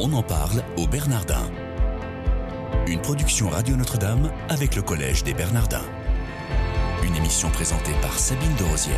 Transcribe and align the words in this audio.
On 0.00 0.12
en 0.12 0.22
parle 0.22 0.62
au 0.76 0.86
Bernardin. 0.86 1.50
Une 2.86 3.00
production 3.00 3.48
Radio 3.48 3.74
Notre-Dame 3.74 4.30
avec 4.48 4.76
le 4.76 4.82
Collège 4.82 5.24
des 5.24 5.34
Bernardins. 5.34 5.84
Une 7.04 7.16
émission 7.16 7.50
présentée 7.50 7.90
par 8.00 8.16
Sabine 8.16 8.54
de 8.60 8.62
Rosière. 8.62 8.94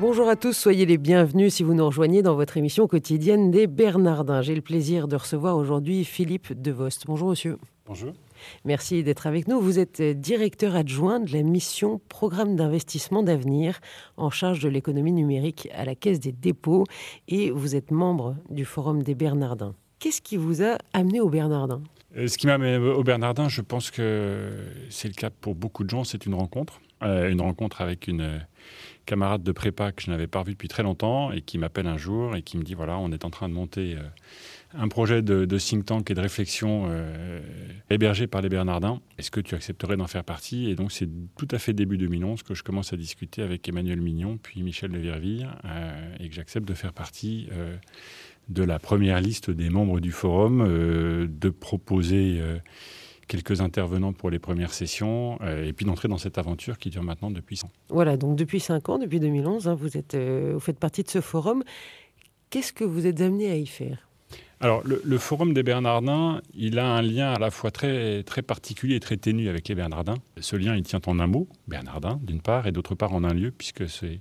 Bonjour 0.00 0.28
à 0.28 0.34
tous, 0.34 0.52
soyez 0.52 0.84
les 0.84 0.98
bienvenus 0.98 1.54
si 1.54 1.62
vous 1.62 1.74
nous 1.74 1.86
rejoignez 1.86 2.22
dans 2.22 2.34
votre 2.34 2.56
émission 2.56 2.88
quotidienne 2.88 3.52
des 3.52 3.68
Bernardins. 3.68 4.42
J'ai 4.42 4.56
le 4.56 4.62
plaisir 4.62 5.06
de 5.06 5.14
recevoir 5.14 5.56
aujourd'hui 5.56 6.04
Philippe 6.04 6.52
Devost. 6.60 7.04
Bonjour 7.06 7.28
monsieur. 7.28 7.56
Bonjour. 7.86 8.12
Merci 8.64 9.02
d'être 9.02 9.26
avec 9.26 9.48
nous. 9.48 9.60
Vous 9.60 9.78
êtes 9.78 10.02
directeur 10.02 10.74
adjoint 10.76 11.20
de 11.20 11.32
la 11.32 11.42
mission 11.42 12.00
Programme 12.08 12.56
d'investissement 12.56 13.22
d'avenir 13.22 13.80
en 14.16 14.30
charge 14.30 14.60
de 14.60 14.68
l'économie 14.68 15.12
numérique 15.12 15.68
à 15.74 15.84
la 15.84 15.94
Caisse 15.94 16.20
des 16.20 16.32
dépôts 16.32 16.84
et 17.28 17.50
vous 17.50 17.76
êtes 17.76 17.90
membre 17.90 18.36
du 18.50 18.64
Forum 18.64 19.02
des 19.02 19.14
Bernardins. 19.14 19.74
Qu'est-ce 19.98 20.22
qui 20.22 20.36
vous 20.36 20.62
a 20.62 20.78
amené 20.92 21.20
au 21.20 21.28
Bernardin 21.28 21.82
Euh, 22.16 22.26
Ce 22.26 22.38
qui 22.38 22.46
m'a 22.46 22.54
amené 22.54 22.78
au 22.78 23.04
Bernardin, 23.04 23.48
je 23.48 23.60
pense 23.60 23.90
que 23.90 24.50
c'est 24.88 25.08
le 25.08 25.14
cas 25.14 25.28
pour 25.30 25.54
beaucoup 25.54 25.84
de 25.84 25.90
gens, 25.90 26.04
c'est 26.04 26.24
une 26.24 26.34
rencontre. 26.34 26.80
Euh, 27.02 27.30
une 27.30 27.40
rencontre 27.40 27.80
avec 27.80 28.08
une 28.08 28.40
camarade 29.10 29.42
de 29.42 29.50
prépa 29.50 29.90
que 29.90 30.02
je 30.02 30.10
n'avais 30.12 30.28
pas 30.28 30.38
revue 30.38 30.52
depuis 30.52 30.68
très 30.68 30.84
longtemps 30.84 31.32
et 31.32 31.40
qui 31.40 31.58
m'appelle 31.58 31.88
un 31.88 31.96
jour 31.96 32.36
et 32.36 32.42
qui 32.42 32.56
me 32.56 32.62
dit 32.62 32.74
voilà, 32.74 32.96
on 32.96 33.10
est 33.10 33.24
en 33.24 33.30
train 33.30 33.48
de 33.48 33.54
monter 33.54 33.96
euh, 33.96 34.02
un 34.72 34.86
projet 34.86 35.20
de, 35.20 35.58
think 35.58 35.84
tank 35.84 36.08
et 36.12 36.14
de 36.14 36.20
réflexion 36.20 36.86
euh, 36.88 37.40
hébergé 37.90 38.28
par 38.28 38.40
les 38.40 38.48
Bernardins. 38.48 39.00
Est-ce 39.18 39.32
que 39.32 39.40
tu 39.40 39.56
accepterais 39.56 39.96
d'en 39.96 40.06
faire 40.06 40.22
partie? 40.22 40.70
Et 40.70 40.76
donc, 40.76 40.92
c'est 40.92 41.08
tout 41.36 41.48
à 41.50 41.58
fait 41.58 41.72
début 41.72 41.98
2011 41.98 42.44
que 42.44 42.54
je 42.54 42.62
commence 42.62 42.92
à 42.92 42.96
discuter 42.96 43.42
avec 43.42 43.68
Emmanuel 43.68 44.00
Mignon, 44.00 44.38
puis 44.40 44.62
Michel 44.62 44.92
de 44.92 44.98
Virville, 44.98 45.48
euh, 45.64 46.14
et 46.20 46.28
que 46.28 46.34
j'accepte 46.36 46.68
de 46.68 46.74
faire 46.74 46.92
partie 46.92 47.48
de 48.48 48.62
la 48.62 48.78
première 48.78 49.20
liste 49.20 49.50
des 49.50 49.70
membres 49.70 49.98
du 49.98 50.12
forum, 50.12 50.64
de 51.26 51.50
proposer 51.50 52.40
quelques 53.30 53.60
intervenants 53.60 54.12
pour 54.12 54.28
les 54.28 54.40
premières 54.40 54.74
sessions, 54.74 55.38
euh, 55.40 55.64
et 55.64 55.72
puis 55.72 55.86
d'entrer 55.86 56.08
dans 56.08 56.18
cette 56.18 56.36
aventure 56.36 56.78
qui 56.78 56.90
dure 56.90 57.04
maintenant 57.04 57.30
depuis 57.30 57.56
100 57.56 57.68
ans. 57.68 57.70
Voilà, 57.88 58.16
donc 58.16 58.36
depuis 58.36 58.58
5 58.58 58.88
ans, 58.88 58.98
depuis 58.98 59.20
2011, 59.20 59.68
hein, 59.68 59.74
vous, 59.74 59.96
êtes, 59.96 60.14
euh, 60.14 60.50
vous 60.54 60.60
faites 60.60 60.80
partie 60.80 61.04
de 61.04 61.08
ce 61.08 61.20
forum. 61.20 61.62
Qu'est-ce 62.50 62.72
que 62.72 62.82
vous 62.82 63.06
êtes 63.06 63.20
amené 63.20 63.48
à 63.48 63.56
y 63.56 63.66
faire? 63.66 64.08
Alors, 64.58 64.82
le, 64.84 65.00
le 65.04 65.18
Forum 65.18 65.54
des 65.54 65.62
Bernardins, 65.62 66.42
il 66.54 66.78
a 66.80 66.86
un 66.86 67.02
lien 67.02 67.32
à 67.32 67.38
la 67.38 67.50
fois 67.50 67.70
très, 67.70 68.24
très 68.24 68.42
particulier 68.42 68.96
et 68.96 69.00
très 69.00 69.16
ténu 69.16 69.48
avec 69.48 69.68
les 69.68 69.76
Bernardins. 69.76 70.16
Ce 70.40 70.56
lien, 70.56 70.74
il 70.74 70.82
tient 70.82 71.00
en 71.06 71.20
un 71.20 71.26
mot, 71.28 71.48
Bernardin, 71.68 72.18
d'une 72.22 72.42
part, 72.42 72.66
et 72.66 72.72
d'autre 72.72 72.96
part 72.96 73.14
en 73.14 73.22
un 73.22 73.32
lieu, 73.32 73.52
puisque 73.52 73.88
c'est, 73.88 74.20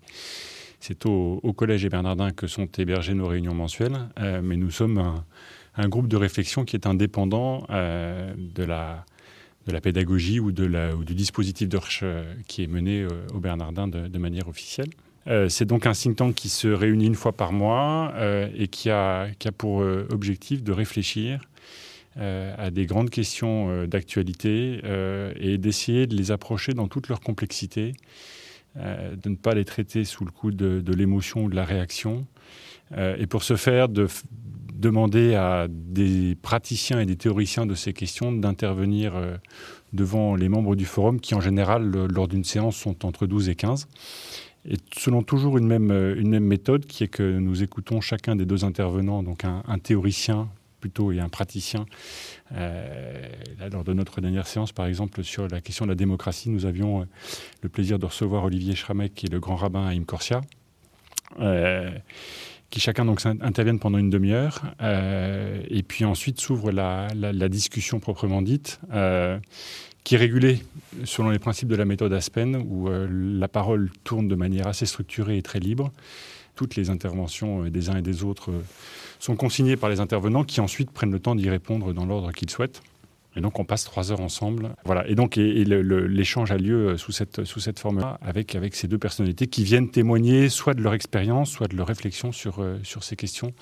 c'est 0.80 1.06
au, 1.08 1.40
au 1.42 1.52
Collège 1.52 1.82
des 1.82 1.90
Bernardins 1.90 2.32
que 2.32 2.46
sont 2.46 2.68
hébergées 2.78 3.16
nos 3.16 3.28
réunions 3.28 3.56
mensuelles. 3.56 3.98
Euh, 4.20 4.42
mais 4.42 4.56
nous 4.56 4.72
sommes 4.72 5.00
un, 5.00 5.26
un 5.76 5.88
groupe 5.88 6.08
de 6.08 6.18
réflexion 6.18 6.66
qui 6.66 6.76
est 6.76 6.86
indépendant 6.86 7.66
euh, 7.70 8.34
de, 8.38 8.64
la, 8.64 9.06
de 9.68 9.72
la 9.72 9.82
pédagogie 9.82 10.40
ou, 10.40 10.52
de 10.52 10.66
la, 10.66 10.96
ou 10.96 11.04
du 11.04 11.16
dispositif 11.16 11.70
de 11.70 11.78
recherche 11.78 12.02
euh, 12.04 12.34
qui 12.48 12.64
est 12.64 12.68
mené 12.68 13.02
euh, 13.02 13.10
au 13.34 13.40
Bernardin 13.40 13.88
de, 13.88 14.18
manière 14.18 14.48
officielle. 14.48 14.90
C'est 15.48 15.66
donc 15.66 15.86
un 15.86 15.92
think 15.92 16.16
tank 16.16 16.34
qui 16.34 16.50
se 16.50 16.68
réunit 16.68 17.06
une 17.06 17.14
fois 17.14 17.34
par 17.34 17.52
mois 17.52 18.16
et 18.56 18.68
qui 18.68 18.90
a, 18.90 19.28
qui 19.38 19.48
a 19.48 19.52
pour 19.52 19.86
objectif 20.10 20.64
de 20.64 20.72
réfléchir 20.72 21.42
à 22.16 22.72
des 22.72 22.88
grandes 22.88 23.12
questions 23.12 23.86
d'actualité 23.86 24.82
et 25.40 25.60
d'essayer 25.60 26.08
de 26.08 26.16
les 26.16 26.32
approcher 26.32 26.74
dans 26.74 26.88
toute 26.88 27.10
leur 27.10 27.20
complexité, 27.20 27.92
de 28.76 29.30
ne 29.30 29.36
pas 29.36 29.54
les 29.54 29.66
traiter 29.66 30.04
sous 30.04 30.26
le 30.26 30.32
coup 30.32 30.50
de, 30.50 30.82
de 30.82 30.94
l'émotion 30.94 31.44
ou 31.44 31.50
de 31.50 31.56
la 31.56 31.66
réaction. 31.66 32.26
Euh, 32.98 33.16
et 33.18 33.28
pour 33.28 33.44
ce 33.44 33.56
faire, 33.56 33.90
de 33.90 34.08
demander 34.74 35.36
à 35.36 35.68
des 35.70 36.36
praticiens 36.42 37.00
et 37.00 37.06
des 37.06 37.18
théoriciens 37.18 37.66
de 37.66 37.76
ces 37.76 37.94
questions 37.94 38.32
d'intervenir 38.32 39.16
euh, 39.16 39.36
devant 39.94 40.36
les 40.36 40.50
membres 40.50 40.76
du 40.76 40.86
forum 40.86 41.20
qui, 41.20 41.36
en 41.36 41.42
général, 41.42 41.92
lors 41.92 42.28
d'une 42.28 42.44
séance, 42.44 42.78
sont 42.78 43.06
entre 43.06 43.28
12 43.28 43.50
et 43.50 43.56
15. 43.56 43.88
Et 44.70 44.76
selon 44.98 45.22
toujours 45.22 45.58
une 45.58 45.68
même, 45.68 45.92
euh, 45.92 46.16
une 46.18 46.30
même 46.30 46.46
méthode, 46.46 46.86
qui 46.86 47.04
est 47.04 47.08
que 47.08 47.40
nous 47.40 47.62
écoutons 47.64 48.02
chacun 48.02 48.36
des 48.36 48.46
deux 48.46 48.64
intervenants, 48.66 49.24
donc 49.24 49.44
un, 49.44 49.80
théoricien 49.80 50.50
plutôt 50.80 51.12
et 51.12 51.20
un 51.20 51.28
praticien. 51.28 51.86
Lors 52.52 53.84
de 53.84 53.92
notre 53.92 54.22
dernière 54.22 54.48
séance, 54.48 54.72
par 54.72 54.86
exemple, 54.86 55.26
sur 55.26 55.46
la 55.50 55.60
question 55.60 55.84
de 55.86 55.90
la 55.90 55.96
démocratie, 55.96 56.50
nous 56.50 56.66
avions 56.66 57.06
le 57.62 57.70
plaisir 57.70 58.00
de 58.00 58.06
recevoir 58.06 58.46
Olivier 58.46 58.76
Schramek, 58.76 59.14
qui 59.14 59.26
est 59.26 59.30
le 59.30 59.42
grand 59.42 59.58
rabbin 59.58 59.86
à 59.86 59.90
Imcorsia, 59.90 60.40
qui 62.70 62.80
chacun 62.80 63.06
donc 63.06 63.26
interviennent 63.26 63.80
pendant 63.80 63.98
une 63.98 64.10
demi-heure, 64.10 64.62
euh, 64.82 65.62
et 65.70 65.84
puis 65.84 66.06
ensuite 66.06 66.40
s'ouvre 66.40 66.72
la, 66.72 67.10
discussion 67.50 68.00
proprement 68.00 68.42
dite, 68.42 68.80
euh, 68.94 69.40
qui 70.04 70.16
est 70.16 70.18
régulée 70.18 70.62
selon 71.04 71.30
les 71.30 71.40
principes 71.40 71.68
de 71.68 71.76
la 71.76 71.86
méthode 71.86 72.14
Aspen, 72.14 72.64
où 72.68 72.90
euh, 72.90 73.08
la 73.10 73.48
parole 73.48 73.90
tourne 74.04 74.28
de 74.28 74.36
manière 74.36 74.68
assez 74.68 74.86
structurée 74.86 75.38
et 75.38 75.42
très 75.42 75.60
libre. 75.60 75.92
Toutes 76.56 76.76
les 76.76 76.90
interventions 76.90 77.64
des 77.66 77.90
uns 77.90 77.98
et 77.98 78.02
des 78.02 78.24
autres 78.24 78.52
sont 79.20 79.36
consignées 79.36 79.78
par 79.78 79.90
les 79.90 80.00
intervenants, 80.00 80.44
qui 80.44 80.62
ensuite 80.62 80.92
prennent 80.92 81.12
le 81.12 81.20
temps 81.20 81.36
d'y 81.36 81.50
répondre 81.50 81.94
dans 81.94 82.06
l'ordre 82.06 82.32
qu'ils 82.32 82.50
souhaitent. 82.50 82.82
Et 83.36 83.42
donc 83.42 83.60
on 83.60 83.66
passe 83.66 83.84
trois 83.84 84.12
heures 84.12 84.22
ensemble. 84.22 84.76
Voilà. 84.86 85.08
Et 85.08 85.16
donc 85.16 85.36
l'échange 85.36 86.52
a 86.52 86.58
lieu 86.58 86.90
euh, 86.90 86.98
sous 86.98 87.12
cette, 87.12 87.46
sous 87.46 87.60
cette 87.60 87.80
forme-là, 87.80 88.18
avec, 88.22 88.56
avec 88.56 88.76
ces 88.76 88.88
deux 88.88 88.98
personnalités 88.98 89.48
qui 89.48 89.64
viennent 89.64 89.90
témoigner 89.90 90.50
soit 90.50 90.74
de 90.74 90.82
leur 90.82 90.94
expérience, 90.94 91.52
soit 91.52 91.68
de 91.68 91.76
leur 91.76 91.88
réflexion 91.88 92.32
sur, 92.32 92.60
euh, 92.60 92.80
sur 92.84 93.04
ces 93.04 93.16
questions, 93.16 93.54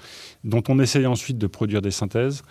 dont 0.43 0.63
on 0.69 0.79
essaye 0.79 1.05
ensuite 1.05 1.37
de 1.37 1.47
produire 1.47 1.81
des 1.81 1.91
synthèses 1.91 2.43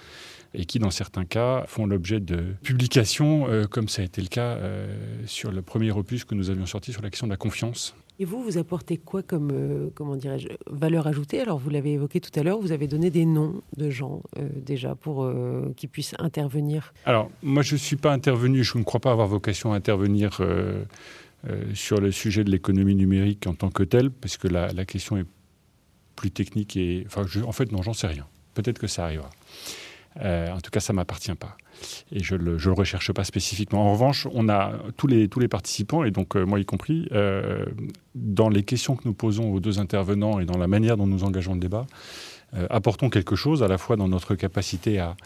et 0.56 0.64
qui, 0.64 0.78
dans 0.78 0.90
certains 0.90 1.24
cas, 1.24 1.64
font 1.66 1.86
l'objet 1.86 2.18
de 2.18 2.54
publications, 2.62 3.46
euh, 3.48 3.66
comme 3.66 3.88
ça 3.88 4.02
a 4.02 4.04
été 4.04 4.22
le 4.22 4.28
cas 4.28 4.56
euh, 4.56 4.88
sur 5.26 5.52
le 5.52 5.62
premier 5.62 5.92
opus 5.92 6.24
que 6.24 6.34
nous 6.34 6.50
avions 6.50 6.66
sorti 6.66 6.92
sur 6.92 7.02
la 7.02 7.10
question 7.10 7.26
de 7.26 7.32
la 7.32 7.36
confiance. 7.36 7.94
Et 8.18 8.24
vous, 8.24 8.42
vous 8.42 8.56
apportez 8.56 8.96
quoi 8.96 9.22
comme, 9.22 9.50
euh, 9.52 9.90
comment 9.94 10.16
dirais-je, 10.16 10.48
valeur 10.68 11.06
ajoutée? 11.06 11.40
Alors, 11.40 11.58
vous 11.58 11.68
l'avez 11.68 11.92
évoqué 11.92 12.20
tout 12.20 12.30
à 12.38 12.42
l'heure, 12.42 12.58
vous 12.58 12.72
avez 12.72 12.86
donné 12.86 13.10
des 13.10 13.26
noms 13.26 13.62
de 13.76 13.90
gens 13.90 14.22
euh, 14.38 14.48
déjà 14.54 14.94
pour 14.94 15.24
euh, 15.24 15.72
qu'ils 15.76 15.90
puissent 15.90 16.14
intervenir. 16.18 16.94
Alors, 17.04 17.30
moi, 17.42 17.62
je 17.62 17.74
ne 17.74 17.78
suis 17.78 17.96
pas 17.96 18.12
intervenu, 18.12 18.64
je 18.64 18.78
ne 18.78 18.84
crois 18.84 19.00
pas 19.00 19.12
avoir 19.12 19.28
vocation 19.28 19.74
à 19.74 19.76
intervenir 19.76 20.40
euh, 21.48 21.74
sur 21.74 22.00
le 22.00 22.10
sujet 22.10 22.42
de 22.42 22.50
l'économie 22.50 22.96
numérique 22.96 23.46
en 23.46 23.54
tant 23.54 23.70
que 23.70 23.82
telle, 23.82 24.10
parce 24.10 24.36
que 24.36 24.48
la, 24.48 24.84
question 24.84 25.16
est 25.18 25.26
plus 26.16 26.30
technique 26.30 26.76
et. 26.76 27.06
En 27.44 27.52
fait, 27.52 27.70
non, 27.70 27.82
j'en 27.82 27.92
sais 27.92 28.06
rien. 28.06 28.26
Peut-être 28.54 28.78
que 28.78 28.86
ça 28.86 29.04
arrivera. 29.04 29.30
Euh, 30.22 30.50
en 30.50 30.60
tout 30.60 30.70
cas, 30.70 30.80
ça 30.80 30.92
ne 30.92 30.96
m'appartient 30.96 31.34
pas. 31.34 31.56
Et 32.10 32.22
je 32.22 32.34
ne 32.34 32.40
le, 32.40 32.56
le 32.56 32.72
recherche 32.72 33.12
pas 33.12 33.24
spécifiquement. 33.24 33.88
En 33.88 33.92
revanche, 33.92 34.26
on 34.32 34.48
a 34.48 34.72
tous 34.96 35.06
les, 35.06 35.28
tous 35.28 35.40
les 35.40 35.48
participants, 35.48 36.04
et 36.04 36.10
donc 36.10 36.36
euh, 36.36 36.44
moi 36.44 36.58
y 36.58 36.64
compris, 36.64 37.08
euh, 37.12 37.66
dans 38.14 38.48
les 38.48 38.62
questions 38.62 38.96
que 38.96 39.02
nous 39.04 39.14
posons 39.14 39.52
aux 39.52 39.60
deux 39.60 39.78
intervenants 39.78 40.40
et 40.40 40.46
dans 40.46 40.58
la 40.58 40.68
manière 40.68 40.96
dont 40.96 41.06
nous 41.06 41.24
engageons 41.24 41.54
le 41.54 41.60
débat, 41.60 41.86
apportons 42.70 43.10
quelque 43.10 43.36
chose 43.36 43.62
à 43.62 43.68
la 43.68 43.76
fois 43.76 43.96
dans 43.96 44.08
notre 44.08 44.34
capacité 44.34 44.98
à, 44.98 45.16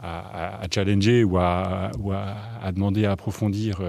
à, 0.00 0.66
challenger 0.72 1.22
ou 1.22 1.38
à, 1.38 1.90
ou 2.00 2.10
à, 2.10 2.36
à 2.60 2.72
demander 2.72 3.04
à 3.04 3.12
approfondir 3.12 3.80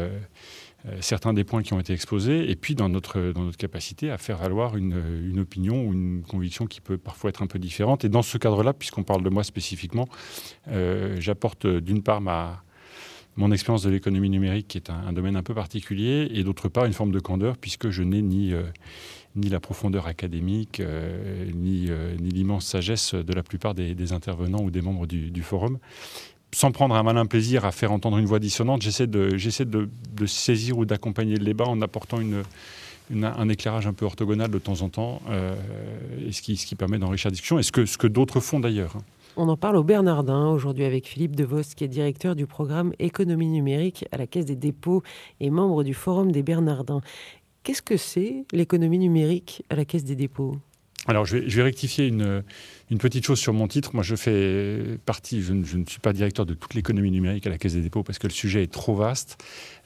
certains 1.01 1.33
des 1.33 1.43
points 1.43 1.61
qui 1.61 1.73
ont 1.73 1.79
été 1.79 1.93
exposés, 1.93 2.49
et 2.49 2.55
puis 2.55 2.75
dans 2.75 2.89
notre, 2.89 3.31
dans 3.33 3.43
notre 3.43 3.57
capacité 3.57 4.11
à 4.11 4.17
faire 4.17 4.37
valoir 4.37 4.77
une, 4.77 5.01
une 5.29 5.39
opinion 5.39 5.87
ou 5.87 5.93
une 5.93 6.23
conviction 6.23 6.67
qui 6.67 6.79
peut 6.79 6.97
parfois 6.97 7.29
être 7.29 7.41
un 7.41 7.47
peu 7.47 7.59
différente. 7.59 8.05
Et 8.05 8.09
dans 8.09 8.21
ce 8.21 8.37
cadre-là, 8.37 8.73
puisqu'on 8.73 9.03
parle 9.03 9.23
de 9.23 9.29
moi 9.29 9.43
spécifiquement, 9.43 10.07
euh, 10.69 11.17
j'apporte 11.19 11.65
euh, 11.65 11.81
d'une 11.81 12.01
part 12.01 12.21
ma, 12.21 12.63
mon 13.39 13.51
expérience 13.51 13.83
de 13.83 13.89
l'économie 13.89 14.29
numérique, 14.29 14.67
qui 14.67 14.77
est 14.77 14.89
un, 14.89 15.13
domaine 15.13 15.37
un 15.37 15.43
peu 15.43 15.53
particulier, 15.53 16.29
et 16.33 16.43
d'autre 16.43 16.67
part 16.67 16.85
une 16.85 16.93
forme 16.93 17.11
de 17.11 17.19
candeur, 17.19 17.57
puisque 17.57 17.89
je 17.89 18.03
n'ai 18.03 18.21
ni, 18.21 18.53
euh, 18.53 18.63
ni 19.35 19.47
la 19.47 19.61
profondeur 19.61 20.07
académique, 20.07 20.81
euh, 20.81 21.49
ni, 21.53 21.85
euh, 21.89 22.15
ni 22.19 22.29
l'immense 22.31 22.65
sagesse 22.65 23.15
de 23.15 23.33
la 23.33 23.41
plupart 23.41 23.73
des, 23.73 24.11
intervenants 24.11 24.61
ou 24.61 24.71
des 24.71 24.81
membres 24.81 25.07
du 25.07 25.41
forum. 25.41 25.79
Sans 26.51 26.71
prendre 26.71 26.95
un 26.95 27.03
malin 27.03 27.25
plaisir 27.25 27.63
à 27.65 27.71
faire 27.71 27.91
entendre 27.91 28.17
une 28.17 28.25
voix 28.25 28.39
dissonante, 28.39 28.81
j'essaie 28.81 29.05
de, 29.07 29.37
j'essaie 29.37 29.65
de, 29.65 29.87
de 30.15 30.25
saisir 30.25 30.77
ou 30.79 30.85
d'accompagner 30.85 31.35
le 31.35 31.45
débat 31.45 31.65
en 31.65 31.79
apportant 31.81 32.19
une, 32.19 32.43
une- 33.11 33.23
un 33.25 33.49
éclairage 33.49 33.85
un 33.85 33.93
peu 33.93 34.05
orthogonal 34.05 34.49
de 34.49 34.57
temps 34.57 34.81
en 34.81 34.89
temps, 34.89 35.21
euh, 35.29 35.55
et 36.27 36.31
ce, 36.31 36.41
qui, 36.41 36.57
ce 36.57 36.65
qui 36.65 36.75
permet 36.75 36.97
d'enrichir 36.97 37.27
la 37.29 37.33
discussion, 37.33 37.59
et 37.59 37.63
ce 37.63 37.71
que, 37.71 37.85
ce 37.85 37.97
que 37.99 38.07
d'autres 38.07 38.39
font 38.39 38.59
d'ailleurs. 38.59 38.95
hein. 38.97 39.01
On 39.37 39.47
en 39.47 39.57
parle 39.57 39.77
au 39.77 39.83
Bernardin 39.83 40.47
aujourd'hui 40.49 40.83
avec 40.85 41.07
Philippe 41.07 41.35
Devost, 41.35 41.75
qui 41.75 41.83
est 41.83 41.87
directeur 41.87 42.35
du 42.35 42.47
programme 42.47 42.93
Économie 42.97 43.47
numérique 43.47 44.05
à 44.11 44.17
la 44.17 44.25
Caisse 44.27 44.45
des 44.45 44.55
dépôts 44.55 45.03
et 45.39 45.49
membre 45.51 45.83
du 45.83 45.93
Forum 45.93 46.31
des 46.31 46.41
Bernardins. 46.43 47.01
Qu'est-ce 47.63 47.83
que 47.83 47.95
c'est 47.95 48.43
l'économie 48.51 48.97
numérique 48.97 49.63
à 49.69 49.75
la 49.75 49.85
Caisse 49.85 50.03
des 50.03 50.15
dépôts? 50.15 50.57
Alors, 51.07 51.25
je 51.25 51.37
vais, 51.37 51.49
je 51.49 51.55
vais 51.55 51.63
rectifier 51.63 52.07
une, 52.07 52.43
Une 52.91 52.97
petite 52.97 53.23
chose 53.23 53.37
sur 53.37 53.53
mon 53.53 53.67
titre, 53.67 53.91
moi 53.93 54.01
je 54.01 54.15
fais 54.15 54.97
partie, 55.05 55.43
je 55.43 55.53
ne, 55.53 55.63
suis 55.85 55.99
pas 55.99 56.11
directeur 56.11 56.47
de 56.47 56.55
toute 56.55 56.73
l'économie 56.73 57.11
numérique 57.11 57.45
à 57.45 57.51
la 57.51 57.59
Caisse 57.59 57.75
des 57.75 57.81
dépôts 57.81 58.01
parce 58.01 58.17
que 58.17 58.25
le 58.25 58.33
sujet 58.33 58.63
est 58.63 58.71
trop 58.71 58.95
vaste. 58.95 59.37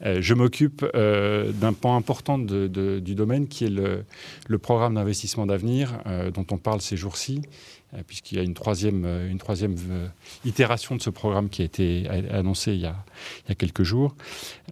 Euh, 0.06 0.18
je 0.22 0.34
m'occupe 0.34 0.86
euh, 0.96 1.52
d'un 1.52 1.74
pan 1.74 1.98
important 1.98 2.40
du 2.40 3.16
domaine 3.16 3.48
qui 3.48 3.66
est 3.66 3.70
le, 3.70 4.58
programme 4.58 4.96
d'investissement 4.96 5.46
d'avenir 5.46 6.00
euh, 6.06 6.32
dont 6.32 6.46
on 6.52 6.58
parle 6.58 6.80
ces 6.80 6.96
jours-ci 6.96 7.42
puisqu'il 8.08 8.40
y 8.40 8.42
a 8.42 8.44
une 8.44 8.56
troisième, 8.56 9.06
itération 10.46 10.96
de 10.96 11.02
ce 11.04 11.12
programme 11.12 11.50
qui 11.50 11.62
a 11.62 11.66
été 11.66 12.08
annoncé 12.32 12.74
il 12.74 12.80
y 12.80 12.88
a, 12.88 12.96
quelques 13.56 13.84
jours. 13.84 14.16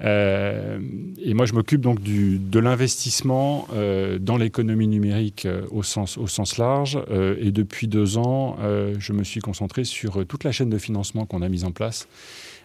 et 0.01 1.33
moi, 1.35 1.45
je 1.45 1.53
m'occupe 1.53 1.81
donc 1.81 2.01
de 2.01 2.59
l'investissement 2.59 3.67
dans 4.19 4.37
l'économie 4.37 4.87
numérique 4.87 5.47
au, 5.69 5.83
sens, 5.83 6.17
au 6.17 6.25
sens 6.25 6.57
large. 6.57 6.97
et 7.39 7.51
depuis 7.51 7.87
deux 7.87 8.17
ans, 8.17 8.20
je 8.61 9.13
me 9.13 9.23
suis 9.23 9.41
concentré 9.41 9.83
sur 9.83 10.25
toute 10.25 10.43
la 10.43 10.51
chaîne 10.51 10.69
de 10.69 10.77
financement 10.77 11.25
qu'on 11.25 11.41
a 11.41 11.49
mise 11.49 11.63
en 11.63 11.71
place 11.71 12.07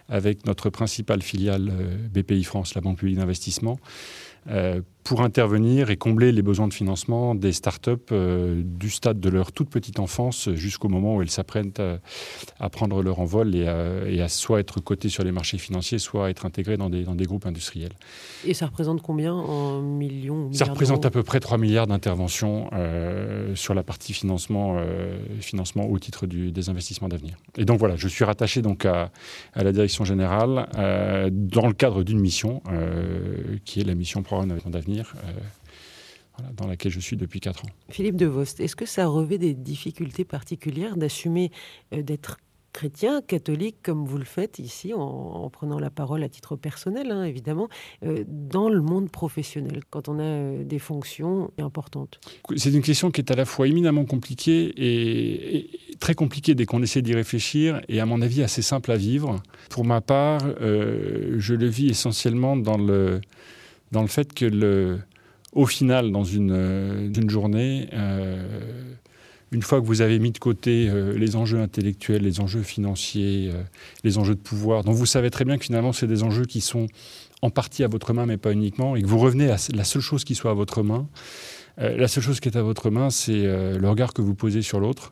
avec 0.09 0.45
notre 0.45 0.69
principale 0.69 1.21
filiale 1.21 1.71
BPI 2.13 2.43
France, 2.43 2.75
la 2.75 2.81
Banque 2.81 2.99
publique 2.99 3.17
d'investissement, 3.17 3.79
pour 5.07 5.21
intervenir 5.21 5.89
et 5.89 5.95
combler 5.95 6.33
les 6.33 6.41
besoins 6.41 6.67
de 6.67 6.73
financement 6.73 7.33
des 7.33 7.53
startups 7.53 7.91
euh, 8.11 8.61
du 8.63 8.89
stade 8.89 9.21
de 9.21 9.29
leur 9.29 9.53
toute 9.53 9.69
petite 9.69 9.99
enfance 9.99 10.49
jusqu'au 10.53 10.89
moment 10.89 11.15
où 11.15 11.21
elles 11.21 11.29
s'apprennent 11.29 11.71
à, 12.59 12.69
prendre 12.69 13.01
leur 13.01 13.19
envol 13.19 13.55
et 13.55 13.67
à, 13.67 14.27
soit 14.27 14.59
être 14.59 14.81
cotées 14.81 15.07
sur 15.07 15.23
les 15.23 15.31
marchés 15.31 15.57
financiers, 15.57 15.97
soit 15.97 16.29
être 16.29 16.45
intégrées 16.45 16.75
dans 16.75 16.89
des, 16.89 17.03
dans 17.03 17.15
des 17.15 17.23
groupes 17.23 17.45
industriels. 17.45 17.93
Et 18.45 18.53
ça 18.53 18.65
représente 18.65 19.01
combien 19.01 19.33
en 19.33 19.81
millions 19.81 20.51
Ça 20.51 20.65
représente 20.65 21.05
à 21.05 21.09
peu 21.09 21.23
près 21.23 21.39
3 21.39 21.57
milliards 21.57 21.87
d'interventions 21.87 22.69
euh, 22.73 23.55
sur 23.55 23.73
la 23.73 23.83
partie 23.83 24.11
financement, 24.11 24.75
euh, 24.77 25.17
financement 25.39 25.85
au 25.89 25.97
titre 25.99 26.27
du, 26.27 26.51
des 26.51 26.69
investissements 26.69 27.07
d'avenir. 27.07 27.37
Et 27.57 27.63
donc 27.63 27.79
voilà, 27.79 27.95
je 27.95 28.09
suis 28.09 28.25
rattaché 28.25 28.61
donc 28.61 28.85
à, 28.85 29.11
à 29.53 29.63
la 29.63 29.71
direction 29.71 30.03
générale 30.03 30.67
dans 31.31 31.67
le 31.67 31.73
cadre 31.73 32.03
d'une 32.03 32.19
mission 32.19 32.61
qui 33.63 33.79
est 33.79 33.83
la 33.83 33.95
mission 33.95 34.21
programme 34.21 34.57
d'avenir 34.69 34.96
euh, 35.05 36.43
dans 36.55 36.67
laquelle 36.67 36.91
je 36.91 36.99
suis 36.99 37.17
depuis 37.17 37.39
4 37.39 37.65
ans. 37.65 37.69
Philippe 37.89 38.15
Devost, 38.15 38.59
est-ce 38.59 38.75
que 38.75 38.85
ça 38.85 39.07
revêt 39.07 39.37
des 39.37 39.53
difficultés 39.53 40.25
particulières 40.25 40.97
d'assumer 40.97 41.51
euh, 41.93 42.01
d'être 42.01 42.37
chrétien, 42.73 43.21
catholique, 43.21 43.77
comme 43.81 44.05
vous 44.05 44.19
le 44.19 44.25
faites 44.25 44.59
ici, 44.59 44.93
en, 44.93 45.49
prenant 45.49 45.79
la 45.79 45.89
parole 45.89 46.21
à 46.21 46.29
titre 46.29 46.55
personnel, 46.55 47.11
hein, 47.11 47.23
évidemment, 47.23 47.69
euh, 48.03 48.23
dans 48.27 48.69
le 48.69 48.81
monde 48.81 49.09
professionnel, 49.09 49.81
quand 49.89 50.09
on 50.09 50.19
a 50.19 50.63
des 50.63 50.77
fonctions 50.77 51.49
importantes? 51.57 52.19
C'est 52.55 52.71
une 52.71 52.83
question 52.83 53.09
qui 53.09 53.21
est 53.21 53.31
à 53.31 53.35
la 53.35 53.45
fois 53.45 53.67
éminemment 53.67 54.05
compliquée 54.05 54.73
et, 54.77 55.71
très 55.99 56.13
compliquée 56.13 56.53
dès 56.53 56.67
qu'on 56.67 56.83
essaie 56.83 57.01
d'y 57.01 57.15
réfléchir, 57.15 57.81
et 57.87 57.99
à 57.99 58.05
mon 58.05 58.21
avis 58.21 58.43
assez 58.43 58.61
simple 58.61 58.91
à 58.91 58.97
vivre. 58.97 59.41
Pour 59.71 59.83
ma 59.83 60.01
part, 60.01 60.41
je 60.61 61.53
le 61.55 61.65
vis 61.65 61.89
essentiellement 61.89 62.55
dans 62.55 62.77
le 62.77 63.21
dans 63.91 64.01
le 64.01 64.07
fait 64.07 64.33
que, 64.33 64.99
au 65.53 65.65
final, 65.65 66.11
dans 66.11 66.23
une, 66.23 66.51
euh, 66.51 67.29
journée, 67.29 67.89
euh, 67.93 68.45
une 69.51 69.61
fois 69.61 69.79
que 69.79 69.85
vous 69.85 70.01
avez 70.01 70.19
mis 70.19 70.31
de 70.31 70.37
côté 70.37 70.89
euh, 70.89 71.17
les 71.17 71.35
enjeux 71.35 71.59
intellectuels, 71.59 72.21
les 72.21 72.41
enjeux 72.41 72.63
financiers, 72.63 73.51
les 74.03 74.17
enjeux 74.17 74.35
de 74.35 74.39
pouvoir, 74.39 74.83
dont 74.83 74.91
vous 74.91 75.05
savez 75.05 75.29
très 75.29 75.45
bien 75.45 75.57
que 75.57 75.63
finalement, 75.63 75.93
c'est 75.93 76.07
des 76.07 76.23
enjeux 76.23 76.45
qui 76.45 76.61
sont 76.61 76.87
en 77.41 77.49
partie 77.49 77.83
à 77.83 77.87
votre 77.87 78.13
main, 78.13 78.25
mais 78.25 78.37
pas 78.37 78.51
uniquement, 78.51 78.95
et 78.95 79.01
que 79.01 79.07
vous 79.07 79.19
revenez 79.19 79.49
à 79.49 79.57
la 79.73 79.83
seule 79.83 80.01
chose 80.01 80.23
qui 80.23 80.35
soit 80.35 80.51
à 80.51 80.55
votre 80.55 80.83
main, 80.83 81.07
la 81.77 82.07
seule 82.07 82.23
chose 82.23 82.39
qui 82.39 82.49
est 82.49 82.57
à 82.57 82.63
votre 82.63 82.89
main, 82.89 83.11
c'est 83.11 83.43
le 83.43 83.87
regard 83.87 84.13
que 84.13 84.23
vous 84.23 84.33
posez 84.33 84.63
sur 84.63 84.79
l'autre, 84.79 85.11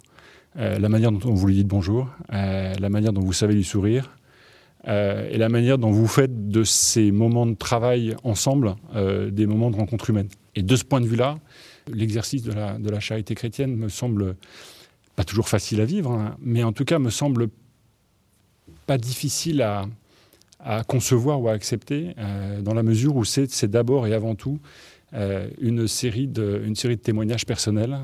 la 0.55 0.89
manière 0.89 1.11
dont 1.11 1.33
vous 1.33 1.47
lui 1.47 1.53
dites 1.53 1.67
bonjour, 1.67 2.09
la 2.29 2.89
manière 2.89 3.13
dont 3.13 3.21
vous 3.21 3.33
savez 3.33 3.53
lui 3.53 3.63
sourire, 3.63 4.09
euh, 4.87 5.27
et 5.29 5.37
la 5.37 5.49
manière 5.49 5.77
dont 5.77 5.91
vous 5.91 6.07
faites 6.07 6.49
de 6.49 6.63
ces 6.63 7.11
moments 7.11 7.45
de 7.45 7.55
travail 7.55 8.15
ensemble 8.23 8.75
euh, 8.95 9.31
des 9.31 9.47
moments 9.47 9.71
de 9.71 9.75
rencontre 9.75 10.09
humaine. 10.09 10.27
Et 10.55 10.61
de 10.61 10.75
ce 10.75 10.83
point 10.83 11.01
de 11.01 11.07
vue-là, 11.07 11.39
l'exercice 11.91 12.43
de 12.43 12.51
la, 12.51 12.99
charité 12.99 13.35
chrétienne 13.35 13.75
me 13.75 13.89
semble 13.89 14.35
pas 15.15 15.23
toujours 15.23 15.49
facile 15.49 15.81
à 15.81 15.85
vivre, 15.85 16.11
hein, 16.11 16.37
mais 16.39 16.63
en 16.63 16.71
tout 16.71 16.85
cas 16.85 16.99
me 16.99 17.09
semble 17.09 17.47
pas 18.85 18.97
difficile 18.97 19.61
à, 19.61 19.87
concevoir 20.87 21.39
ou 21.41 21.47
à 21.47 21.51
accepter, 21.51 22.15
euh, 22.17 22.61
dans 22.61 22.73
la 22.73 22.81
mesure 22.81 23.15
où 23.15 23.23
c'est 23.23 23.65
d'abord 23.65 24.07
et 24.07 24.13
avant 24.13 24.33
tout 24.33 24.59
une, 25.61 25.87
série 25.87 26.27
de, 26.27 26.61
une 26.65 26.75
série 26.75 26.97
de 26.97 27.01
témoignages 27.01 27.45
personnels, 27.45 27.97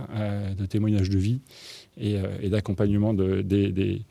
de 0.57 0.65
témoignages 0.65 1.09
de 1.09 1.17
vie 1.17 1.41
et, 1.97 2.17
d'accompagnement 2.47 3.13
de, 3.13 3.41
des 3.41 4.01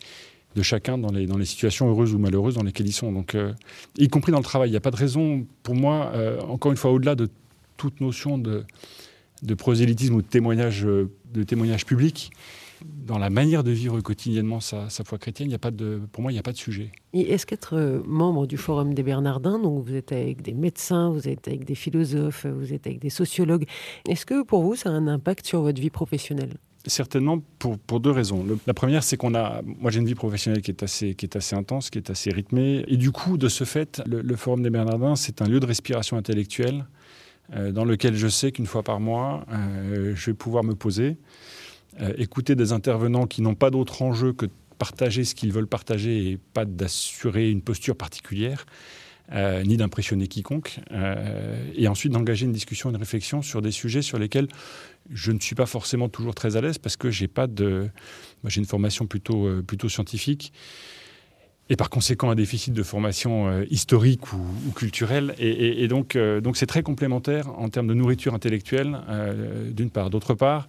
de 0.57 0.63
chacun 0.63 0.99
dans 0.99 1.13
les, 1.13 1.27
dans 1.27 1.39
les 1.39 1.45
situations 1.45 1.89
heureuses 1.89 2.15
ou 2.15 2.19
malheureuses 2.19 2.55
dans 2.55 2.63
lesquelles 2.63 2.89
ils 2.89 2.93
sont. 2.93 3.13
Donc, 3.13 3.35
euh, 3.35 3.53
y 3.97 4.09
compris 4.09 4.33
dans 4.33 4.39
le 4.39 4.45
travail. 4.45 4.69
Il 4.69 4.73
n'y 4.73 4.77
a 4.77 4.81
pas 4.81 4.91
de 4.91 4.97
raison, 4.97 5.47
pour 5.63 5.75
moi, 5.75 6.11
euh, 6.15 6.41
encore 6.43 6.73
une 6.73 6.79
fois, 6.79 6.91
au-delà 6.91 7.15
de 7.15 7.29
toute 7.77 8.01
notion 8.01 8.37
de, 8.37 8.65
de 9.43 9.55
prosélytisme 9.55 10.15
ou 10.15 10.23
de 10.23 10.27
témoignage, 10.27 10.85
euh, 10.85 11.11
de 11.33 11.43
témoignage 11.45 11.87
public, 11.87 12.31
dans 12.85 13.19
la 13.19 13.29
manière 13.29 13.63
de 13.63 13.71
vivre 13.71 14.01
quotidiennement 14.01 14.59
sa, 14.59 14.89
foi 15.05 15.19
chrétienne, 15.19 15.49
il 15.49 15.53
y 15.53 15.55
a 15.55 15.59
pas 15.59 15.71
de, 15.71 16.01
pour 16.13 16.23
moi, 16.23 16.33
il 16.33 16.35
n'y 16.35 16.39
a 16.39 16.43
pas 16.43 16.53
de 16.53 16.57
sujet. 16.57 16.91
Et 17.13 17.33
est-ce 17.33 17.45
qu'être 17.45 18.03
membre 18.07 18.47
du 18.47 18.57
Forum 18.57 18.95
des 18.95 19.03
Bernardins, 19.03 19.59
donc 19.59 19.85
vous 19.85 19.95
êtes 19.95 20.13
avec 20.13 20.41
des 20.41 20.55
médecins, 20.55 21.11
vous 21.11 21.29
êtes 21.29 21.47
avec 21.47 21.65
des 21.65 21.75
philosophes, 21.75 22.47
vous 22.47 22.73
êtes 22.73 22.87
avec 22.87 22.99
des 22.99 23.11
sociologues, 23.11 23.67
est-ce 24.09 24.25
que 24.25 24.43
pour 24.43 24.63
vous, 24.63 24.77
ça 24.77 24.89
a 24.89 24.93
un 24.93 25.09
impact 25.09 25.47
sur 25.47 25.61
votre 25.61 25.81
vie 25.81 25.91
professionnelle? 25.91 26.57
Certainement 26.87 27.43
pour, 27.59 27.79
pour, 27.79 28.01
deux 28.01 28.11
raisons. 28.11 28.47
la 28.67 28.73
première, 28.73 29.03
c'est 29.03 29.19
qu'on 29.19 29.35
a. 29.35 29.61
Moi, 29.65 29.91
j'ai 29.91 30.01
une 30.01 30.07
vie 30.07 30.15
professionnelle 30.15 30.63
qui 30.63 30.71
est, 30.71 30.83
assez, 30.83 31.15
qui 31.15 31.27
est 31.27 31.37
assez 31.37 31.55
intense, 31.55 31.91
qui 31.91 31.99
est 31.99 32.09
assez 32.09 32.31
rythmée. 32.31 32.85
Et 32.89 32.97
du 32.97 33.11
coup, 33.11 33.37
de 33.37 33.49
ce 33.49 33.65
fait, 33.65 34.01
le, 34.07 34.37
Forum 34.37 34.63
des 34.63 34.71
Bernardins, 34.71 35.15
c'est 35.15 35.43
un 35.43 35.47
lieu 35.47 35.61
de 35.61 35.67
respiration 35.67 36.17
intellectuelle 36.17 36.87
euh, 37.55 37.71
dans 37.71 37.85
lequel 37.85 38.17
je 38.17 38.29
sais 38.29 38.51
qu'une 38.51 38.67
fois 38.67 38.83
par 38.83 38.99
mois, 38.99 39.45
euh, 39.53 40.15
je 40.17 40.31
vais 40.31 40.35
pouvoir 40.35 40.65
me 40.65 40.75
poser, 40.75 41.19
euh, 42.01 42.15
écouter 42.17 42.55
des 42.55 42.73
intervenants 42.73 43.27
qui 43.27 43.43
n'ont 43.43 43.55
pas 43.55 43.71
d'autre 43.71 44.01
enjeu 44.01 44.33
que 44.33 44.47
de 44.47 44.53
partager 44.79 45.25
ce 45.25 45.35
qu'ils 45.35 45.53
veulent 45.53 45.67
partager 45.67 46.31
et 46.31 46.39
pas 46.55 46.65
d'assurer 46.65 47.51
une 47.51 47.61
posture 47.61 47.97
particulière. 47.97 48.65
Ni 49.65 49.77
d'impressionner 49.77 50.27
quiconque, 50.27 50.81
et 51.75 51.87
ensuite 51.87 52.13
d'engager 52.13 52.47
une 52.47 52.53
discussion, 52.53 52.91
une 52.91 52.97
réflexion 52.97 53.43
sur 53.43 53.63
des 53.63 53.71
sujets 53.71 54.03
sur 54.03 54.19
lesquels 54.19 54.49
je 55.13 55.33
ne 55.33 55.41
suis 55.41 55.55
pas 55.55 55.67
forcément 55.67 56.09
toujours 56.09 56.35
très 56.35 56.57
à 56.57 56.61
l'aise 56.61 56.79
parce 56.79 56.97
que 56.97 57.11
j'ai 57.11 57.29
pas 57.29 57.47
de, 57.47 57.89
j'ai 58.45 58.61
une 58.61 58.67
formation 58.67 59.07
plutôt 59.07 59.47
euh, 59.47 59.63
plutôt 59.63 59.89
scientifique 59.89 60.53
et 61.69 61.77
par 61.77 61.91
conséquent 61.91 62.31
un 62.31 62.35
déficit 62.35 62.75
de 62.75 62.83
formation 62.83 63.49
euh, 63.49 63.65
historique 63.71 64.33
ou, 64.33 64.73
culturelle. 64.75 65.35
Et, 65.39 65.87
donc 65.89 66.17
euh, 66.17 66.41
donc 66.41 66.57
c'est 66.57 66.67
très 66.67 66.83
complémentaire 66.83 67.49
en 67.59 67.69
termes 67.69 67.87
de 67.87 67.95
nourriture 67.95 68.35
intellectuelle 68.35 68.99
d'une 69.73 69.91
part. 69.91 70.11
D'autre 70.11 70.35
part, 70.35 70.69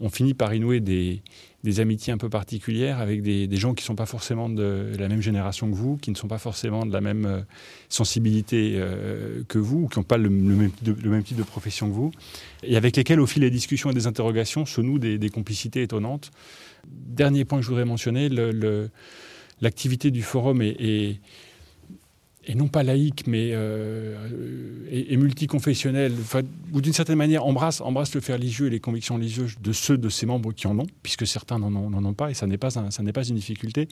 on 0.00 0.08
finit 0.08 0.34
par 0.34 0.54
y 0.54 0.60
nouer 0.60 0.80
des, 0.80 1.22
des 1.64 1.80
amitiés 1.80 2.12
un 2.12 2.18
peu 2.18 2.28
particulières 2.28 3.00
avec 3.00 3.22
des, 3.22 3.48
gens 3.56 3.74
qui 3.74 3.82
ne 3.82 3.86
sont 3.86 3.96
pas 3.96 4.06
forcément 4.06 4.48
de 4.48 4.92
la 4.96 5.08
même 5.08 5.20
génération 5.20 5.68
que 5.68 5.74
vous, 5.74 5.96
qui 5.96 6.10
ne 6.10 6.16
sont 6.16 6.28
pas 6.28 6.38
forcément 6.38 6.86
de 6.86 6.92
la 6.92 7.00
même 7.00 7.26
euh, 7.26 7.40
sensibilité 7.88 8.74
euh, 8.76 9.42
que 9.48 9.58
vous, 9.58 9.82
ou 9.82 9.88
qui 9.88 9.98
n'ont 9.98 10.04
pas 10.04 10.18
le, 10.18 10.30
même, 10.30 11.22
type 11.24 11.36
de 11.36 11.42
profession 11.42 11.88
que 11.88 11.94
vous, 11.94 12.12
et 12.62 12.76
avec 12.76 12.96
lesquels, 12.96 13.20
au 13.20 13.26
fil 13.26 13.42
des 13.42 13.50
discussions 13.50 13.90
et 13.90 13.94
des 13.94 14.06
interrogations, 14.06 14.66
se 14.66 14.80
nouent 14.80 15.00
des, 15.00 15.30
complicités 15.30 15.82
étonnantes. 15.82 16.30
Dernier 16.86 17.44
point 17.44 17.58
que 17.58 17.64
je 17.64 17.68
voudrais 17.68 17.84
mentionner, 17.84 18.28
l'activité 19.60 20.12
du 20.12 20.22
forum 20.22 20.62
est 20.62 21.20
et 22.48 22.54
non 22.54 22.66
pas 22.66 22.82
laïque, 22.82 23.26
mais 23.26 23.50
euh, 23.52 24.16
et, 24.90 25.16
multiconfessionnel, 25.18 26.14
ou 26.72 26.80
d'une 26.80 26.94
certaine 26.94 27.18
manière 27.18 27.44
embrasse, 27.44 27.82
embrasse 27.82 28.14
le 28.14 28.22
fait 28.22 28.32
religieux 28.32 28.68
et 28.68 28.70
les 28.70 28.80
convictions 28.80 29.16
religieuses 29.16 29.56
de 29.60 29.72
ceux 29.72 29.98
de 29.98 30.08
ses 30.08 30.24
membres 30.24 30.52
qui 30.52 30.66
en 30.66 30.78
ont, 30.78 30.86
puisque 31.02 31.26
certains 31.26 31.58
n'en 31.58 31.74
ont, 31.74 31.92
ont, 31.92 32.14
pas, 32.14 32.30
et 32.30 32.34
ça 32.34 32.46
n'est 32.46 32.56
pas, 32.56 32.70
pas 32.70 33.24
une 33.24 33.34
difficulté. 33.34 33.86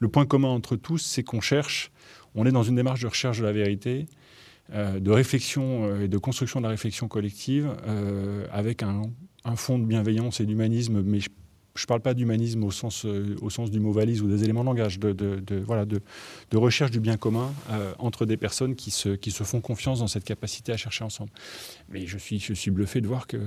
Le 0.00 0.08
point 0.08 0.26
commun 0.26 0.48
entre 0.48 0.74
tous, 0.74 0.98
c'est 0.98 1.22
qu'on 1.22 1.40
cherche, 1.40 1.92
on 2.34 2.44
est 2.46 2.52
dans 2.52 2.64
une 2.64 2.74
démarche 2.74 3.00
de 3.00 3.06
recherche 3.06 3.38
de 3.38 3.44
la 3.44 3.52
vérité, 3.52 4.06
euh, 4.72 4.98
de 4.98 5.10
réflexion 5.12 5.84
euh, 5.84 6.04
et 6.04 6.08
de 6.08 6.18
construction 6.18 6.60
de 6.60 6.64
la 6.64 6.70
réflexion 6.70 7.06
collective, 7.06 7.70
avec 8.52 8.82
un, 8.82 9.02
un, 9.44 9.54
fond 9.54 9.78
de 9.78 9.84
bienveillance 9.84 10.40
et 10.40 10.46
d'humanisme, 10.46 11.00
mais 11.02 11.20
je 11.20 11.28
ne 11.84 11.88
parle 11.88 12.00
pas 12.00 12.14
d'humanisme 12.14 12.64
au 12.64 12.70
sens, 12.70 13.04
euh, 13.04 13.36
au 13.40 13.50
sens 13.50 13.70
du 13.70 13.80
mot 13.80 13.92
valise 13.92 14.22
ou 14.22 14.28
des 14.28 14.44
éléments 14.44 14.62
de 14.62 14.66
langage, 14.66 14.98
de, 14.98 15.64
recherche 16.54 16.90
du 16.90 17.00
bien 17.00 17.16
commun 17.16 17.52
euh, 17.70 17.92
entre 17.98 18.26
des 18.26 18.36
personnes 18.36 18.74
qui 18.74 18.90
se, 18.90 19.16
font 19.44 19.60
confiance 19.60 20.00
dans 20.00 20.06
cette 20.06 20.24
capacité 20.24 20.72
à 20.72 20.76
chercher 20.76 21.04
ensemble. 21.04 21.30
Mais 21.88 22.06
je 22.06 22.18
suis, 22.18 22.38
je 22.38 22.70
bluffé 22.70 23.00
de 23.00 23.06
voir 23.06 23.26
que 23.26 23.38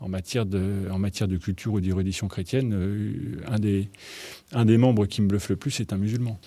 en 0.00 0.08
matière 0.08 0.44
de, 0.46 1.36
culture 1.36 1.72
ou 1.72 1.80
d'érudition 1.80 2.28
chrétienne, 2.28 2.72
euh, 2.74 3.40
un, 3.46 4.64
des, 4.64 4.78
membres 4.78 5.06
qui 5.06 5.22
me 5.22 5.28
bluffe 5.28 5.48
le 5.48 5.56
plus 5.56 5.80
est 5.80 5.92
un 5.92 5.98
musulman. 5.98 6.38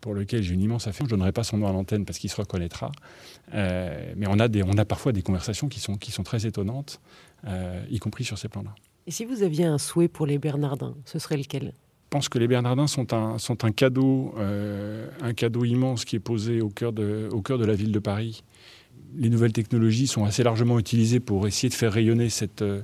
pour 0.00 0.14
lequel 0.14 0.42
j'ai 0.42 0.54
une 0.54 0.62
immense 0.62 0.86
affection. 0.86 1.06
Je 1.06 1.14
ne 1.14 1.18
donnerai 1.18 1.32
pas 1.32 1.42
son 1.42 1.58
nom 1.58 1.66
à 1.66 1.72
l'antenne 1.72 2.04
parce 2.04 2.18
qu'il 2.18 2.30
se 2.30 2.36
reconnaîtra. 2.36 2.92
mais 3.52 4.26
on 4.26 4.38
a, 4.38 4.84
parfois 4.84 5.12
des 5.12 5.22
conversations 5.22 5.68
qui 5.68 6.10
sont 6.10 6.22
très 6.22 6.46
étonnantes, 6.46 7.00
y 7.90 7.98
compris 7.98 8.24
sur 8.24 8.38
ces 8.38 8.48
plans-là. 8.48 8.74
Et 9.06 9.12
si 9.12 9.24
vous 9.24 9.42
aviez 9.42 9.64
un 9.64 9.78
souhait 9.78 10.08
pour 10.08 10.26
les 10.26 10.38
Bernardins, 10.38 10.94
ce 11.04 11.18
serait 11.18 11.36
lequel? 11.36 11.72
Je 12.06 12.10
pense 12.10 12.28
que 12.28 12.38
les 12.38 12.48
Bernardins 12.48 12.86
sont 12.86 13.14
un, 13.14 13.72
cadeau, 13.72 14.34
euh, 14.38 15.08
un 15.22 15.32
cadeau 15.32 15.64
immense 15.64 16.04
qui 16.04 16.16
est 16.16 16.20
posé 16.20 16.60
au 16.60 16.68
cœur, 16.70 16.92
de, 16.92 17.64
la 17.64 17.74
ville 17.74 17.92
de 17.92 17.98
Paris. 17.98 18.42
Les 19.16 19.28
nouvelles 19.28 19.52
technologies 19.52 20.06
sont 20.06 20.24
assez 20.24 20.42
largement 20.42 20.78
utilisées 20.78 21.20
pour 21.20 21.46
essayer 21.46 21.68
de 21.68 21.74
faire 21.74 21.92
rayonner 21.92 22.30
cette, 22.30 22.62
euh, 22.62 22.82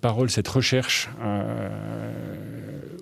parole, 0.00 0.30
cette 0.30 0.48
recherche, 0.48 1.10
euh, 1.20 1.89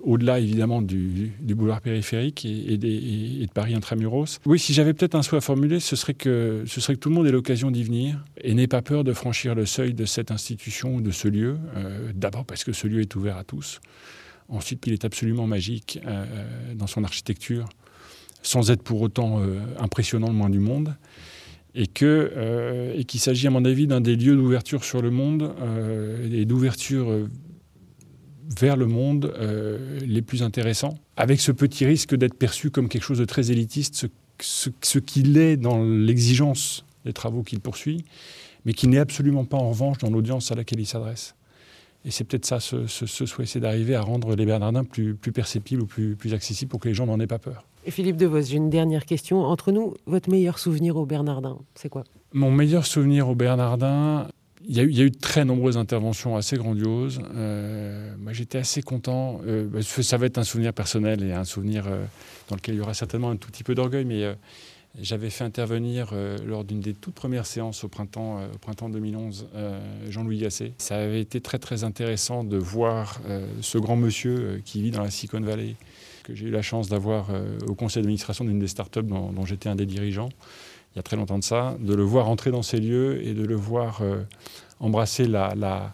au-delà 0.03 0.39
évidemment 0.39 0.81
du, 0.81 1.33
boulevard 1.41 1.81
périphérique 1.81 2.45
et, 2.45 2.77
de 2.77 3.51
Paris 3.53 3.73
intramuros. 3.73 4.39
Oui, 4.45 4.59
si 4.59 4.73
j'avais 4.73 4.93
peut-être 4.93 5.15
un 5.15 5.21
souhait 5.21 5.39
à 5.39 5.41
formuler, 5.41 5.79
ce 5.79 5.95
serait, 5.95 6.13
que, 6.13 6.63
ce 6.65 6.81
serait 6.81 6.95
que 6.95 6.99
tout 6.99 7.09
le 7.09 7.15
monde 7.15 7.27
ait 7.27 7.31
l'occasion 7.31 7.71
d'y 7.71 7.83
venir 7.83 8.23
et 8.41 8.53
n'ait 8.53 8.67
pas 8.67 8.81
peur 8.81 9.03
de 9.03 9.13
franchir 9.13 9.55
le 9.55 9.65
seuil 9.65 9.93
de 9.93 10.05
cette 10.05 10.31
institution 10.31 10.95
ou 10.95 11.01
de 11.01 11.11
ce 11.11 11.27
lieu. 11.27 11.57
D'abord 12.13 12.45
parce 12.45 12.63
que 12.63 12.73
ce 12.73 12.87
lieu 12.87 13.01
est 13.01 13.15
ouvert 13.15 13.37
à 13.37 13.43
tous. 13.43 13.79
Ensuite, 14.49 14.81
qu'il 14.81 14.93
est 14.93 15.05
absolument 15.05 15.45
magique 15.45 15.99
euh, 16.07 16.25
dans 16.75 16.87
son 16.87 17.03
architecture, 17.03 17.69
sans 18.41 18.71
être 18.71 18.81
pour 18.81 19.01
autant 19.01 19.39
euh, 19.39 19.59
impressionnant 19.79 20.27
le 20.27 20.33
moins 20.33 20.49
du 20.49 20.59
monde. 20.59 20.95
Et 21.75 21.85
que 21.85 22.31
euh, 22.35 22.95
et 22.97 23.03
qu'il 23.03 23.19
s'agit, 23.19 23.45
à 23.45 23.51
mon 23.51 23.63
avis, 23.63 23.85
d'un 23.85 24.01
des 24.01 24.15
lieux 24.15 24.35
d'ouverture 24.35 24.83
sur 24.83 25.03
le 25.03 25.11
monde 25.11 25.53
et 26.31 26.45
d'ouverture 26.45 27.29
vers 28.57 28.77
le 28.77 28.87
monde 28.87 29.33
les 30.05 30.21
plus 30.21 30.43
intéressants, 30.43 30.97
avec 31.17 31.39
ce 31.39 31.51
petit 31.51 31.85
risque 31.85 32.15
d'être 32.15 32.33
perçu 32.33 32.71
comme 32.71 32.89
quelque 32.89 33.03
chose 33.03 33.19
de 33.19 33.25
très 33.25 33.51
élitiste, 33.51 34.07
ce, 34.41 34.69
ce 34.81 34.99
qu'il 34.99 35.37
est 35.37 35.57
dans 35.57 35.83
l'exigence 35.83 36.85
des 37.05 37.13
travaux 37.13 37.43
qu'il 37.43 37.59
poursuit, 37.59 38.05
mais 38.65 38.73
qui 38.73 38.87
n'est 38.87 38.99
absolument 38.99 39.45
pas 39.45 39.57
en 39.57 39.69
revanche 39.69 39.99
dans 39.99 40.09
l'audience 40.09 40.51
à 40.51 40.55
laquelle 40.55 40.79
il 40.79 40.85
s'adresse. 40.85 41.35
Et 42.05 42.11
c'est 42.11 42.23
peut-être 42.23 42.45
ça, 42.45 42.59
ce, 42.59 42.85
souhait, 42.87 43.45
c'est 43.45 43.59
d'arriver 43.59 43.95
à 43.95 44.01
rendre 44.01 44.35
les 44.35 44.45
Bernardins 44.45 44.85
plus, 44.85 45.15
plus 45.15 45.31
perceptibles 45.31 45.81
ou 45.81 45.85
plus, 45.85 46.15
plus 46.15 46.33
accessibles 46.33 46.69
pour 46.69 46.79
que 46.79 46.87
les 46.87 46.93
gens 46.93 47.05
n'en 47.05 47.19
aient 47.19 47.27
pas 47.27 47.39
peur. 47.39 47.65
Et 47.85 47.91
Philippe 47.91 48.17
Devos, 48.17 48.41
j'ai 48.41 48.57
une 48.57 48.69
dernière 48.69 49.05
question. 49.05 49.43
Entre 49.43 49.71
nous, 49.71 49.95
votre 50.05 50.29
meilleur 50.29 50.59
souvenir 50.59 50.95
au 50.95 51.05
Bernardin, 51.05 51.57
c'est 51.75 51.89
quoi? 51.89 52.03
Mon 52.33 52.51
meilleur 52.51 52.85
souvenir 52.85 53.27
au 53.27 53.35
Bernardin, 53.35 54.27
il 54.67 54.75
y, 54.75 54.79
a 54.79 54.83
eu, 54.83 55.09
de 55.09 55.17
très 55.17 55.45
nombreuses 55.45 55.77
interventions 55.77 56.35
assez 56.35 56.57
grandioses. 56.57 57.21
Euh, 57.33 58.13
moi, 58.19 58.33
j'étais 58.33 58.57
assez 58.57 58.81
content. 58.81 59.39
Euh, 59.47 59.65
bah, 59.65 59.79
ça 59.81 60.17
va 60.17 60.25
être 60.25 60.37
un 60.37 60.43
souvenir 60.43 60.73
personnel 60.73 61.23
et 61.23 61.31
un 61.31 61.45
souvenir 61.45 61.87
euh, 61.87 62.03
dans 62.49 62.55
lequel 62.55 62.75
il 62.75 62.79
y 62.79 62.81
aura 62.81 62.93
certainement 62.93 63.29
un 63.29 63.37
tout 63.37 63.49
petit 63.49 63.63
peu 63.63 63.73
d'orgueil, 63.73 64.03
mais 64.03 64.35
j'avais 64.99 65.29
fait 65.29 65.43
intervenir 65.43 66.13
lors 66.45 66.63
d'une 66.63 66.81
des 66.81 66.93
toutes 66.93 67.13
premières 67.13 67.45
séances 67.45 67.83
au 67.83 67.87
printemps, 67.87 68.43
au 68.53 68.57
printemps 68.57 68.89
2011 68.89 69.47
euh, 69.53 69.79
Jean-Louis 70.09 70.39
Gasset. 70.39 70.73
Ça 70.79 70.97
avait 70.97 71.21
été 71.21 71.41
très 71.41 71.59
très 71.59 71.83
intéressant 71.83 72.43
de 72.43 72.57
voir 72.57 73.21
ce 73.61 73.77
grand 73.77 73.95
monsieur 73.95 74.61
qui 74.65 74.81
vit 74.81 74.91
dans 74.91 75.03
la 75.03 75.11
Silicon 75.11 75.41
Valley, 75.41 75.75
que 76.23 76.33
j'ai 76.33 76.47
eu 76.47 76.51
la 76.51 76.63
chance 76.63 76.89
d'avoir 76.89 77.29
au 77.67 77.75
conseil 77.75 78.01
d'administration 78.01 78.45
d'une 78.45 78.59
des 78.59 78.67
startups 78.67 79.03
dont 79.03 79.45
j'étais 79.45 79.69
un 79.69 79.75
des 79.75 79.85
dirigeants 79.85 80.29
il 80.93 80.97
y 80.97 80.99
a 80.99 81.03
très 81.03 81.15
longtemps 81.15 81.39
de 81.39 81.43
ça, 81.43 81.77
de 81.79 81.93
le 81.93 82.03
voir 82.03 82.29
entrer 82.29 82.51
dans 82.51 82.63
ces 82.63 82.79
lieux 82.79 83.25
et 83.25 83.33
de 83.33 83.45
le 83.45 83.55
voir 83.55 84.01
embrasser 84.79 85.27
la, 85.27 85.53
la 85.55 85.93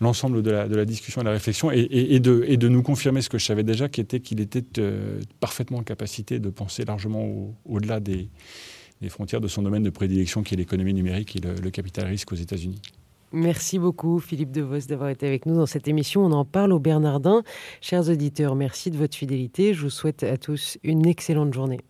l'ensemble 0.00 0.42
de 0.42 0.50
la, 0.50 0.84
discussion 0.84 1.20
et 1.20 1.24
de 1.24 1.28
la 1.28 1.34
réflexion 1.34 1.70
et, 1.72 2.20
de, 2.20 2.68
nous 2.68 2.82
confirmer 2.82 3.22
ce 3.22 3.28
que 3.28 3.38
je 3.38 3.44
savais 3.44 3.62
déjà, 3.62 3.88
qui 3.88 4.00
était 4.00 4.20
qu'il 4.20 4.40
était 4.40 4.64
euh, 4.78 5.20
parfaitement 5.40 5.78
en 5.78 5.82
capacité 5.82 6.38
de 6.38 6.50
penser 6.50 6.84
largement 6.84 7.54
au-delà 7.64 8.00
des, 8.00 8.28
des, 9.00 9.08
frontières 9.08 9.40
de 9.40 9.48
son 9.48 9.62
domaine 9.62 9.82
de 9.82 9.90
prédilection, 9.90 10.42
qui 10.42 10.54
est 10.54 10.56
l'économie 10.56 10.94
numérique 10.94 11.36
et 11.36 11.40
le, 11.40 11.54
le 11.54 11.70
capital 11.70 12.06
risque 12.06 12.32
aux 12.32 12.36
États-Unis. 12.36 12.80
Merci 13.32 13.80
beaucoup 13.80 14.20
Philippe 14.20 14.52
Devos 14.52 14.86
d'avoir 14.88 15.10
été 15.10 15.26
avec 15.26 15.46
nous 15.46 15.56
dans 15.56 15.66
cette 15.66 15.88
émission. 15.88 16.24
On 16.24 16.30
en 16.30 16.44
parle 16.44 16.72
au 16.72 16.78
Bernardin. 16.78 17.42
Chers 17.80 18.08
auditeurs, 18.08 18.54
merci 18.54 18.92
de 18.92 18.96
votre 18.96 19.16
fidélité. 19.16 19.74
Je 19.74 19.82
vous 19.82 19.90
souhaite 19.90 20.22
à 20.22 20.36
tous 20.36 20.78
une 20.84 21.06
excellente 21.06 21.52
journée. 21.52 21.80